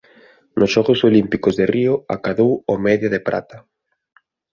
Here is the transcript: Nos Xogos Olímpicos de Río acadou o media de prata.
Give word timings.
Nos 0.59 0.71
Xogos 0.75 0.99
Olímpicos 1.09 1.53
de 1.59 1.65
Río 1.75 1.93
acadou 2.15 2.51
o 2.73 2.75
media 2.85 3.09
de 3.15 3.21
prata. 3.27 3.57